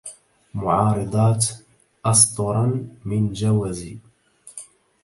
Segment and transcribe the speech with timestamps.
[0.53, 1.51] معارضات
[2.05, 3.97] أسطراً من جَوزِ